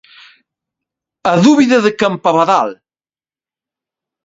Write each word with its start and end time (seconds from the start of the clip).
A 1.31 1.33
dúbida 1.45 1.77
de 1.85 1.91
Campabadal. 2.01 2.69